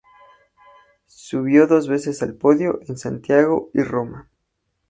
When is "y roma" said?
3.71-4.31